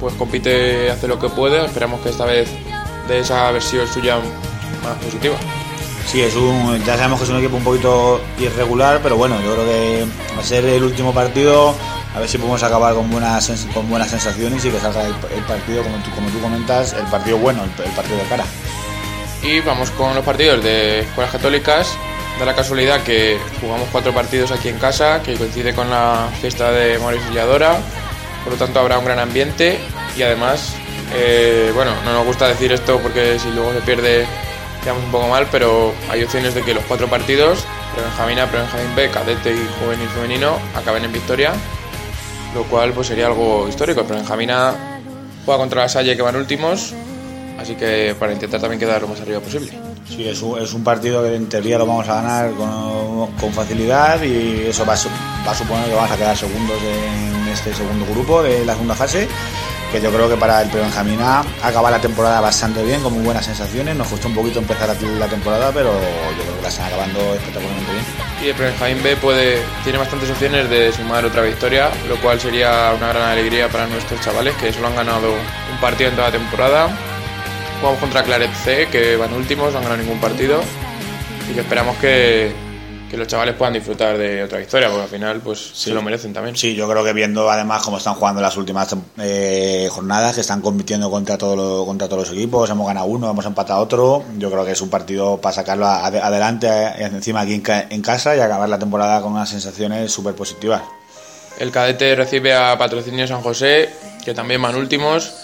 pues 0.02 0.14
compite, 0.14 0.90
hace 0.90 1.06
lo 1.06 1.18
que 1.18 1.28
puede. 1.28 1.64
Esperamos 1.64 2.00
que 2.00 2.10
esta 2.10 2.26
vez 2.26 2.50
de 3.08 3.20
esa 3.20 3.50
versión 3.52 3.86
suya 3.86 4.16
más 4.82 4.96
positiva. 5.02 5.36
Sí, 6.06 6.20
es 6.20 6.34
un, 6.34 6.82
ya 6.84 6.96
sabemos 6.96 7.20
que 7.20 7.24
es 7.24 7.30
un 7.30 7.38
equipo 7.38 7.56
un 7.56 7.62
poquito 7.62 8.20
irregular, 8.38 8.98
pero 9.00 9.16
bueno, 9.16 9.40
yo 9.42 9.54
creo 9.54 9.64
que 9.64 10.06
va 10.36 10.40
a 10.40 10.44
ser 10.44 10.64
el 10.64 10.82
último 10.82 11.14
partido. 11.14 11.74
A 12.14 12.18
ver 12.18 12.28
si 12.28 12.36
podemos 12.36 12.62
acabar 12.64 12.94
con 12.94 13.10
buenas, 13.10 13.50
con 13.72 13.88
buenas 13.88 14.10
sensaciones 14.10 14.64
y 14.64 14.70
que 14.70 14.80
salga 14.80 15.06
el, 15.06 15.14
el 15.34 15.44
partido, 15.44 15.82
como 15.84 15.96
tú, 15.98 16.10
como 16.10 16.28
tú 16.30 16.40
comentas, 16.40 16.92
el 16.94 17.06
partido 17.06 17.38
bueno, 17.38 17.62
el, 17.62 17.84
el 17.84 17.92
partido 17.92 18.18
de 18.18 18.24
cara. 18.24 18.44
Y 19.42 19.60
vamos 19.60 19.90
con 19.92 20.14
los 20.16 20.24
partidos 20.24 20.62
de 20.64 21.00
escuelas 21.00 21.32
católicas. 21.32 21.96
Da 22.40 22.44
la 22.44 22.54
casualidad 22.56 23.02
que 23.04 23.38
jugamos 23.60 23.88
cuatro 23.92 24.12
partidos 24.12 24.50
aquí 24.50 24.68
en 24.68 24.78
casa, 24.78 25.22
que 25.22 25.36
coincide 25.36 25.74
con 25.74 25.88
la 25.88 26.28
fiesta 26.40 26.72
de 26.72 26.98
Mauricio 26.98 27.30
por 28.44 28.52
lo 28.52 28.58
tanto 28.58 28.80
habrá 28.80 28.98
un 28.98 29.04
gran 29.04 29.18
ambiente 29.18 29.78
y 30.16 30.22
además, 30.22 30.74
eh, 31.14 31.70
bueno, 31.74 31.92
no 32.04 32.12
nos 32.12 32.26
gusta 32.26 32.48
decir 32.48 32.72
esto 32.72 32.98
porque 33.00 33.38
si 33.38 33.50
luego 33.50 33.72
se 33.72 33.80
pierde 33.80 34.26
quedamos 34.82 35.04
un 35.04 35.12
poco 35.12 35.28
mal, 35.28 35.46
pero 35.50 35.92
hay 36.10 36.22
opciones 36.24 36.54
de 36.54 36.62
que 36.62 36.74
los 36.74 36.84
cuatro 36.84 37.08
partidos, 37.08 37.64
Prebenjamín 37.94 38.38
A, 38.38 38.46
Prebenjamín 38.46 38.94
B, 38.96 39.10
Cadete 39.10 39.52
y 39.52 39.68
Juvenil 39.80 40.08
Femenino, 40.08 40.58
acaben 40.74 41.04
en 41.04 41.12
victoria, 41.12 41.52
lo 42.54 42.64
cual 42.64 42.92
pues 42.92 43.06
sería 43.06 43.26
algo 43.26 43.68
histórico. 43.68 44.04
Prebenjamín 44.04 44.50
A 44.50 44.74
juega 45.44 45.58
contra 45.58 45.82
la 45.82 45.88
Salle 45.88 46.16
que 46.16 46.22
van 46.22 46.36
últimos, 46.36 46.94
así 47.58 47.74
que 47.74 48.14
para 48.18 48.32
intentar 48.32 48.60
también 48.60 48.80
quedar 48.80 49.02
lo 49.02 49.08
más 49.08 49.20
arriba 49.20 49.40
posible. 49.40 49.72
Sí, 50.08 50.28
es 50.28 50.42
un, 50.42 50.60
es 50.60 50.72
un 50.74 50.82
partido 50.82 51.22
que 51.22 51.34
en 51.34 51.48
teoría 51.48 51.78
lo 51.78 51.86
vamos 51.86 52.08
a 52.08 52.16
ganar 52.16 52.50
con, 52.52 52.66
con 53.40 53.52
facilidad 53.52 54.22
y 54.22 54.66
eso 54.68 54.84
va 54.84 54.94
va 55.46 55.52
a 55.52 55.54
suponer 55.54 55.88
que 55.88 55.94
vamos 55.94 56.10
a 56.10 56.16
quedar 56.16 56.36
segundos 56.36 56.76
en 56.82 57.48
este 57.48 57.74
segundo 57.74 58.06
grupo 58.06 58.42
de 58.42 58.64
la 58.64 58.74
segunda 58.74 58.94
fase 58.94 59.28
que 59.92 60.00
yo 60.00 60.10
creo 60.10 60.26
que 60.26 60.36
para 60.36 60.62
el 60.62 60.70
Prebenjamín 60.70 61.20
A 61.20 61.44
acaba 61.62 61.90
la 61.90 62.00
temporada 62.00 62.40
bastante 62.40 62.82
bien, 62.82 63.02
con 63.02 63.12
muy 63.12 63.22
buenas 63.24 63.44
sensaciones. 63.44 63.94
Nos 63.94 64.08
costó 64.08 64.28
un 64.28 64.34
poquito 64.34 64.58
empezar 64.58 64.88
la 64.88 65.26
temporada, 65.26 65.70
pero 65.70 65.92
yo 65.92 66.42
creo 66.44 66.56
que 66.56 66.62
la 66.62 66.68
están 66.68 66.86
acabando 66.86 67.20
espectacularmente 67.34 67.92
bien. 67.92 68.04
Y 68.42 68.48
el 68.48 68.54
Prebenjamín 68.54 69.02
B 69.02 69.16
puede, 69.16 69.62
tiene 69.84 69.98
bastantes 69.98 70.30
opciones 70.30 70.70
de 70.70 70.92
sumar 70.92 71.26
otra 71.26 71.42
victoria, 71.42 71.90
lo 72.08 72.16
cual 72.22 72.40
sería 72.40 72.94
una 72.96 73.08
gran 73.08 73.28
alegría 73.28 73.68
para 73.68 73.86
nuestros 73.86 74.18
chavales 74.22 74.54
que 74.56 74.72
solo 74.72 74.86
han 74.86 74.96
ganado 74.96 75.30
un 75.30 75.78
partido 75.78 76.08
en 76.08 76.16
toda 76.16 76.28
la 76.28 76.38
temporada. 76.38 76.88
Jugamos 77.80 78.00
contra 78.00 78.22
Claret 78.22 78.52
C, 78.64 78.88
que 78.90 79.16
van 79.16 79.34
últimos, 79.34 79.72
no 79.72 79.78
han 79.78 79.84
ganado 79.84 80.02
ningún 80.02 80.20
partido. 80.20 80.62
Y 81.50 81.54
que 81.54 81.60
esperamos 81.60 81.98
que, 81.98 82.50
que 83.12 83.18
los 83.18 83.28
chavales 83.28 83.54
puedan 83.56 83.74
disfrutar 83.74 84.16
de 84.16 84.42
otra 84.42 84.58
victoria, 84.58 84.88
porque 84.88 85.02
al 85.02 85.08
final 85.10 85.40
pues 85.40 85.58
sí. 85.58 85.90
se 85.90 85.90
lo 85.90 86.00
merecen 86.00 86.32
también. 86.32 86.56
Sí, 86.56 86.74
yo 86.74 86.88
creo 86.88 87.04
que 87.04 87.12
viendo 87.12 87.50
además 87.50 87.82
cómo 87.82 87.98
están 87.98 88.14
jugando 88.14 88.40
las 88.40 88.56
últimas 88.56 88.96
eh, 89.18 89.86
jornadas, 89.90 90.34
que 90.34 90.40
están 90.40 90.62
compitiendo 90.62 91.10
contra, 91.10 91.36
todo 91.36 91.54
lo, 91.54 91.84
contra 91.84 92.08
todos 92.08 92.26
los 92.26 92.38
equipos, 92.38 92.70
hemos 92.70 92.86
ganado 92.86 93.04
uno, 93.04 93.30
hemos 93.30 93.44
empatado 93.44 93.82
otro, 93.82 94.24
yo 94.38 94.50
creo 94.50 94.64
que 94.64 94.72
es 94.72 94.80
un 94.80 94.88
partido 94.88 95.38
para 95.42 95.54
sacarlo 95.54 95.86
ad 95.86 96.16
adelante 96.16 96.68
eh, 96.68 97.10
encima 97.12 97.42
aquí 97.42 97.52
en, 97.52 97.62
en, 97.90 98.00
casa 98.00 98.34
y 98.34 98.40
acabar 98.40 98.66
la 98.70 98.78
temporada 98.78 99.20
con 99.20 99.32
unas 99.32 99.50
sensaciones 99.50 100.10
súper 100.10 100.34
positivas. 100.34 100.80
El 101.58 101.70
cadete 101.70 102.14
recibe 102.14 102.54
a 102.54 102.78
Patrocinio 102.78 103.26
San 103.26 103.42
José, 103.42 103.90
que 104.24 104.32
también 104.32 104.62
van 104.62 104.74
últimos, 104.74 105.34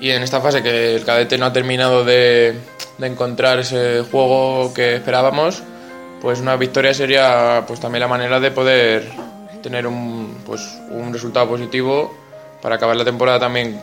y 0.00 0.10
en 0.10 0.24
esta 0.24 0.40
fase 0.40 0.64
que 0.64 0.96
el 0.96 1.04
cadete 1.04 1.38
no 1.38 1.46
ha 1.46 1.52
terminado 1.52 2.02
de, 2.02 2.58
de 2.98 3.06
encontrar 3.06 3.60
ese 3.60 4.02
juego 4.02 4.74
que 4.74 4.96
esperábamos, 4.96 5.62
pues 6.24 6.40
una 6.40 6.56
victoria 6.56 6.94
sería 6.94 7.64
pues 7.66 7.78
también 7.80 8.00
la 8.00 8.08
manera 8.08 8.40
de 8.40 8.50
poder 8.50 9.10
tener 9.62 9.86
un, 9.86 10.38
pues, 10.46 10.78
un 10.90 11.12
resultado 11.12 11.46
positivo 11.46 12.16
para 12.62 12.76
acabar 12.76 12.96
la 12.96 13.04
temporada 13.04 13.38
también 13.38 13.78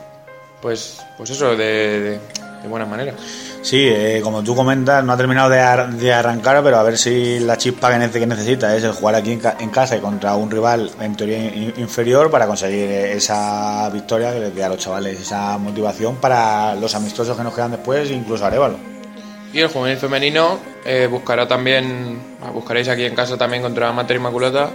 pues 0.59 0.99
pues 1.17 1.29
eso 1.29 1.55
de, 1.55 2.19
de, 2.63 2.67
buena 2.67 2.87
manera. 2.87 3.13
Sí 3.61 3.87
eh, 3.87 4.21
como 4.23 4.43
tú 4.43 4.55
comentas 4.55 5.03
no 5.03 5.13
ha 5.13 5.17
terminado 5.17 5.51
de, 5.51 5.59
ar 5.59 5.93
de, 5.93 6.11
arrancar 6.11 6.63
pero 6.63 6.79
a 6.79 6.83
ver 6.83 6.97
si 6.97 7.39
la 7.41 7.59
chispa 7.59 7.91
que 7.91 8.25
necesita 8.25 8.75
es 8.75 8.83
el 8.85 8.93
jugar 8.93 9.13
aquí 9.13 9.33
en, 9.33 9.39
ca 9.39 9.57
en 9.59 9.69
casa 9.69 9.95
y 9.95 9.99
contra 9.99 10.35
un 10.35 10.49
rival 10.49 10.89
en 10.99 11.15
teoría 11.15 11.37
in 11.37 11.75
inferior 11.77 12.31
para 12.31 12.47
conseguir 12.47 12.89
esa 12.89 13.87
victoria 13.91 14.33
que 14.33 14.39
les 14.39 14.55
dé 14.55 14.63
a 14.63 14.69
los 14.69 14.79
chavales 14.79 15.19
esa 15.21 15.59
motivación 15.59 16.15
para 16.15 16.73
los 16.73 16.95
amistosos 16.95 17.37
que 17.37 17.43
nos 17.43 17.53
quedan 17.53 17.69
después 17.69 18.09
incluso 18.09 18.43
Arevalo 18.47 19.00
y 19.53 19.59
el 19.59 19.67
juvenil 19.67 19.97
femenino 19.97 20.59
eh, 20.85 21.07
buscará 21.09 21.47
también, 21.47 22.19
buscaréis 22.53 22.87
aquí 22.87 23.03
en 23.03 23.15
casa 23.15 23.37
también 23.37 23.61
contra 23.61 23.91
Mater 23.91 24.17
Inmaculata, 24.17 24.71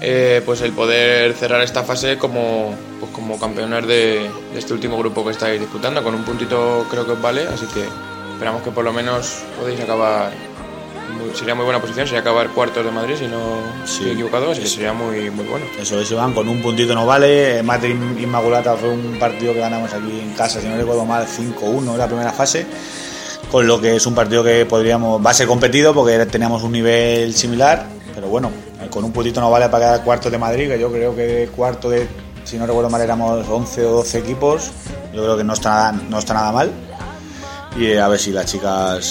eh, 0.00 0.42
pues 0.44 0.60
el 0.62 0.72
poder 0.72 1.34
cerrar 1.34 1.62
esta 1.62 1.84
fase 1.84 2.18
como, 2.18 2.74
pues 2.98 3.12
como 3.12 3.38
campeones 3.38 3.86
de, 3.86 4.30
de, 4.52 4.58
este 4.58 4.72
último 4.72 4.98
grupo 4.98 5.24
que 5.24 5.30
estáis 5.30 5.60
disputando. 5.60 6.02
Con 6.02 6.14
un 6.14 6.24
puntito 6.24 6.86
creo 6.90 7.06
que 7.06 7.12
os 7.12 7.22
vale, 7.22 7.46
así 7.46 7.66
que 7.66 7.84
esperamos 8.32 8.62
que 8.62 8.70
por 8.70 8.84
lo 8.84 8.92
menos 8.92 9.42
podéis 9.58 9.80
acabar. 9.80 10.32
Muy, 11.18 11.34
sería 11.34 11.54
muy 11.54 11.64
buena 11.64 11.80
posición, 11.80 12.06
sería 12.06 12.20
acabar 12.20 12.48
cuartos 12.50 12.84
de 12.84 12.90
Madrid 12.92 13.16
si 13.18 13.26
no 13.26 13.58
sí, 13.84 13.98
estoy 13.98 14.12
equivocado, 14.12 14.52
así 14.52 14.62
que 14.62 14.68
sería 14.68 14.92
muy, 14.92 15.28
muy 15.30 15.44
bueno. 15.44 15.66
Eso 15.78 16.00
es, 16.00 16.10
Iván, 16.10 16.32
con 16.32 16.48
un 16.48 16.62
puntito 16.62 16.94
no 16.94 17.04
vale. 17.04 17.62
Mater 17.62 17.90
Inmaculata 17.90 18.76
fue 18.76 18.88
un 18.88 19.18
partido 19.18 19.52
que 19.52 19.60
ganamos 19.60 19.92
aquí 19.92 20.20
en 20.20 20.32
casa, 20.34 20.60
si 20.60 20.68
no 20.68 20.76
recuerdo 20.76 21.04
mal, 21.04 21.26
5-1 21.26 21.92
en 21.92 21.98
la 21.98 22.06
primera 22.06 22.32
fase 22.32 22.66
con 23.50 23.66
lo 23.66 23.80
que 23.80 23.96
es 23.96 24.06
un 24.06 24.14
partido 24.14 24.44
que 24.44 24.66
podríamos 24.66 25.24
va 25.24 25.30
a 25.30 25.34
ser 25.34 25.46
competido 25.46 25.94
porque 25.94 26.24
teníamos 26.26 26.62
un 26.62 26.72
nivel 26.72 27.34
similar, 27.34 27.86
pero 28.14 28.28
bueno, 28.28 28.50
con 28.90 29.04
un 29.04 29.12
puntito 29.12 29.40
no 29.40 29.50
vale 29.50 29.68
para 29.68 29.86
quedar 29.86 30.04
cuarto 30.04 30.30
de 30.30 30.38
Madrid, 30.38 30.68
que 30.68 30.78
yo 30.78 30.90
creo 30.90 31.14
que 31.14 31.48
cuarto 31.54 31.90
de, 31.90 32.08
si 32.44 32.58
no 32.58 32.66
recuerdo 32.66 32.90
mal, 32.90 33.00
éramos 33.00 33.46
11 33.48 33.86
o 33.86 33.92
12 33.92 34.18
equipos, 34.18 34.70
yo 35.14 35.22
creo 35.22 35.36
que 35.36 35.44
no 35.44 35.52
está, 35.52 35.92
no 35.92 36.18
está 36.18 36.34
nada 36.34 36.52
mal, 36.52 36.70
y 37.76 37.96
a 37.96 38.08
ver 38.08 38.18
si 38.18 38.32
las 38.32 38.46
chicas 38.46 39.04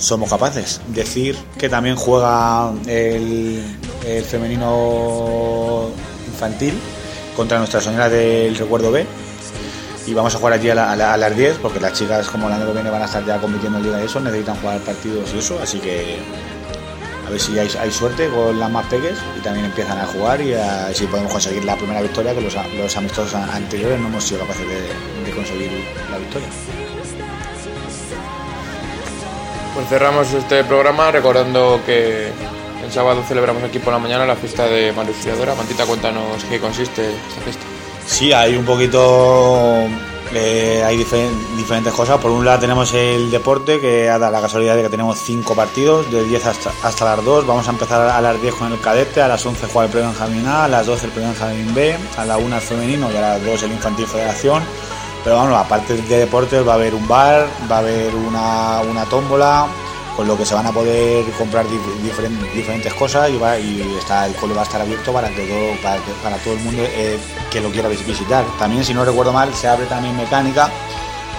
somos 0.00 0.30
capaces. 0.30 0.80
Decir 0.88 1.36
que 1.58 1.68
también 1.68 1.96
juega 1.96 2.72
el, 2.86 3.62
el 4.06 4.24
femenino 4.24 5.90
infantil 6.26 6.74
contra 7.36 7.58
Nuestra 7.58 7.80
Señora 7.80 8.08
del 8.08 8.56
Recuerdo 8.56 8.90
B, 8.90 9.06
y 10.10 10.14
vamos 10.14 10.34
a 10.34 10.38
jugar 10.38 10.54
allí 10.54 10.68
a, 10.70 10.74
la, 10.74 10.90
a, 10.90 10.96
la, 10.96 11.14
a, 11.14 11.16
las 11.16 11.36
10 11.36 11.58
porque 11.58 11.78
las 11.78 11.92
chicas 11.92 12.28
como 12.28 12.48
el 12.48 12.54
año 12.54 12.66
que 12.66 12.72
viene 12.72 12.90
van 12.90 13.02
a 13.02 13.04
estar 13.04 13.24
ya 13.24 13.38
compitiendo 13.38 13.78
en 13.78 13.84
Liga 13.84 14.00
y 14.02 14.06
eso, 14.06 14.18
necesitan 14.20 14.56
jugar 14.56 14.80
partidos 14.80 15.32
y 15.32 15.38
eso, 15.38 15.58
así 15.62 15.78
que 15.78 16.18
a 17.26 17.30
ver 17.30 17.40
si 17.40 17.56
hay, 17.56 17.92
suerte 17.92 18.28
con 18.28 18.58
las 18.58 18.68
más 18.68 18.86
peques 18.86 19.16
y 19.38 19.40
también 19.40 19.66
empiezan 19.66 19.98
a 19.98 20.06
jugar 20.06 20.40
y 20.40 20.52
a, 20.52 20.92
si 20.92 21.06
podemos 21.06 21.30
conseguir 21.30 21.64
la 21.64 21.76
primera 21.76 22.02
victoria 22.02 22.34
que 22.34 22.40
los, 22.40 22.56
los 22.76 22.96
amistosos 22.96 23.34
anteriores 23.34 24.00
no 24.00 24.08
hemos 24.08 24.24
sido 24.24 24.40
capaces 24.40 24.66
de, 24.66 25.30
conseguir 25.32 25.70
la 26.10 26.18
victoria. 26.18 26.48
Pues 29.74 29.88
cerramos 29.88 30.32
este 30.32 30.64
programa 30.64 31.12
recordando 31.12 31.80
que 31.86 32.32
el 32.84 32.92
sábado 32.92 33.22
celebramos 33.28 33.62
aquí 33.62 33.78
por 33.78 33.92
la 33.92 34.00
mañana 34.00 34.26
la 34.26 34.34
fiesta 34.34 34.66
de 34.66 34.92
María 34.92 35.12
Auxiliadora. 35.12 35.54
Mantita, 35.54 35.86
cuéntanos 35.86 36.42
qué 36.46 36.58
consiste 36.58 37.10
esta 37.28 37.40
fiesta. 37.42 37.79
Sí, 38.10 38.32
hay 38.32 38.56
un 38.56 38.64
poquito. 38.64 39.86
Eh, 40.34 40.82
hay 40.84 40.96
difer 40.96 41.30
diferentes 41.56 41.92
cosas. 41.92 42.18
Por 42.18 42.32
un 42.32 42.44
lado, 42.44 42.58
tenemos 42.58 42.92
el 42.92 43.30
deporte, 43.30 43.80
que 43.80 44.04
da 44.06 44.30
la 44.30 44.40
casualidad 44.40 44.76
de 44.76 44.82
que 44.82 44.88
tenemos 44.88 45.18
cinco 45.18 45.54
partidos, 45.54 46.10
de 46.10 46.24
10 46.24 46.46
hasta, 46.46 46.72
hasta 46.82 47.04
las 47.16 47.24
2. 47.24 47.46
Vamos 47.46 47.66
a 47.68 47.70
empezar 47.70 48.10
a 48.10 48.20
las 48.20 48.42
10 48.42 48.54
con 48.54 48.72
el 48.72 48.80
cadete, 48.80 49.22
a 49.22 49.28
las 49.28 49.46
11 49.46 49.68
juega 49.72 49.90
el 49.90 50.06
Benjamín 50.06 50.46
A, 50.46 50.64
a 50.64 50.68
las 50.68 50.86
12 50.86 51.06
el 51.06 51.12
Benjamín 51.12 51.74
B, 51.74 51.96
a 52.18 52.24
la 52.26 52.36
1 52.36 52.56
el 52.56 52.62
femenino 52.62 53.10
y 53.12 53.16
a 53.16 53.20
las 53.20 53.44
2 53.44 53.62
el 53.62 53.72
Infantil 53.72 54.06
Federación. 54.06 54.62
Pero 55.24 55.38
bueno, 55.38 55.56
aparte 55.56 55.96
de 55.96 56.18
deportes 56.18 56.66
va 56.66 56.72
a 56.72 56.76
haber 56.76 56.94
un 56.94 57.06
bar, 57.06 57.46
va 57.70 57.76
a 57.76 57.78
haber 57.78 58.14
una, 58.14 58.80
una 58.80 59.04
tómbola, 59.04 59.66
con 60.16 60.26
lo 60.26 60.36
que 60.36 60.44
se 60.44 60.54
van 60.54 60.66
a 60.66 60.72
poder 60.72 61.24
comprar 61.32 61.66
diferentes, 61.68 62.92
cosas 62.94 63.30
y, 63.30 63.96
está, 63.98 64.26
el 64.26 64.34
cole 64.34 64.54
va 64.54 64.62
a 64.62 64.64
estar 64.64 64.80
abierto 64.80 65.12
para 65.12 65.28
que 65.30 65.46
todo, 65.46 65.82
para, 65.82 66.00
para 66.22 66.36
todo 66.38 66.54
el 66.54 66.60
mundo 66.60 66.82
eh, 66.84 67.18
que 67.50 67.60
lo 67.60 67.70
quiera 67.70 67.88
visitar. 67.88 68.44
También, 68.58 68.84
si 68.84 68.94
no 68.94 69.04
recuerdo 69.04 69.32
mal, 69.32 69.54
se 69.54 69.68
abre 69.68 69.86
también 69.86 70.16
mecánica 70.16 70.70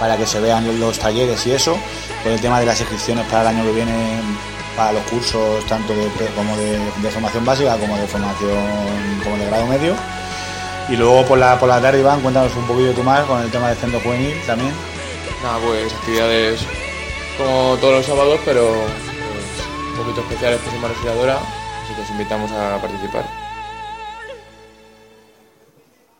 para 0.00 0.16
que 0.16 0.26
se 0.26 0.40
vean 0.40 0.80
los 0.80 0.98
talleres 0.98 1.46
y 1.46 1.52
eso, 1.52 1.76
con 2.22 2.32
el 2.32 2.40
tema 2.40 2.58
de 2.58 2.66
las 2.66 2.80
inscripciones 2.80 3.24
para 3.26 3.42
el 3.42 3.48
año 3.48 3.64
que 3.64 3.72
viene 3.72 4.20
para 4.76 4.92
los 4.92 5.02
cursos 5.04 5.64
tanto 5.66 5.94
de, 5.94 6.08
como 6.34 6.56
de, 6.56 7.10
formación 7.10 7.44
básica 7.44 7.76
como 7.76 7.96
de 7.96 8.06
formación 8.06 8.56
como 9.22 9.36
de 9.36 9.46
grado 9.46 9.66
medio. 9.66 9.94
Y 10.88 10.96
luego 10.96 11.24
por 11.24 11.38
la, 11.38 11.58
por 11.58 11.68
la 11.68 11.80
tarde, 11.80 12.00
Iván, 12.00 12.20
cuéntanos 12.20 12.54
un 12.56 12.66
poquillo 12.66 12.92
tú 12.92 13.02
más 13.02 13.24
con 13.26 13.40
el 13.40 13.50
tema 13.50 13.68
del 13.68 13.78
centro 13.78 14.00
juvenil 14.00 14.34
también. 14.46 14.72
Nada, 15.42 15.58
pues 15.58 15.92
actividades 15.92 16.66
como 17.36 17.76
todos 17.80 17.94
los 17.94 18.06
sábados, 18.06 18.40
pero 18.44 18.68
pues, 18.70 19.66
un 19.90 19.96
poquito 19.96 20.20
especiales 20.22 20.60
por 20.60 20.72
Semana 20.72 20.94
Respiradora, 20.94 21.36
así 21.36 21.94
que 21.94 22.02
os 22.02 22.10
invitamos 22.10 22.50
a 22.52 22.78
participar. 22.80 23.41